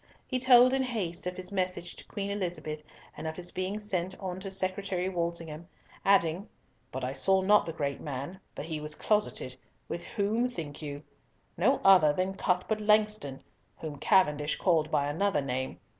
[0.25, 2.81] He told, in haste, of his message to Queen Elizabeth,
[3.15, 5.67] and of his being sent on to Secretary Walsingham,
[6.03, 6.49] adding,
[6.91, 11.03] "But I saw not the great man, for he was closeted—with whom think you?
[11.55, 13.43] No other than Cuthbert Langston,
[13.77, 15.79] whom Cavendish called by another name.